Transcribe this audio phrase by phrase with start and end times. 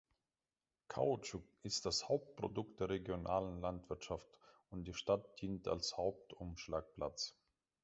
[0.87, 4.39] Kautschuk ist das Hauptprodukt der regionalen Landwirtschaft
[4.71, 7.35] und die Stadt dient als Hauptumschlagplatz.